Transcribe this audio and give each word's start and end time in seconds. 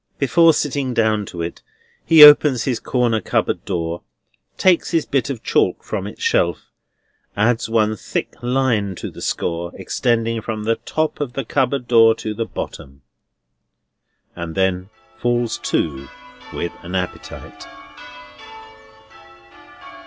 Before 0.17 0.51
sitting 0.51 0.95
down 0.95 1.27
to 1.27 1.43
it, 1.43 1.61
he 2.03 2.23
opens 2.23 2.63
his 2.63 2.79
corner 2.79 3.21
cupboard 3.21 3.63
door; 3.65 4.01
takes 4.57 4.89
his 4.89 5.05
bit 5.05 5.29
of 5.29 5.43
chalk 5.43 5.83
from 5.83 6.07
its 6.07 6.23
shelf; 6.23 6.71
adds 7.37 7.69
one 7.69 7.95
thick 7.95 8.33
line 8.41 8.95
to 8.95 9.11
the 9.11 9.21
score, 9.21 9.71
extending 9.75 10.41
from 10.41 10.63
the 10.63 10.77
top 10.77 11.21
of 11.21 11.33
the 11.33 11.45
cupboard 11.45 11.87
door 11.87 12.15
to 12.15 12.33
the 12.33 12.45
bottom; 12.47 13.03
and 14.35 14.55
then 14.55 14.89
falls 15.19 15.59
to 15.59 16.07
with 16.51 16.71
an 16.81 16.95
appetite. 16.95 17.67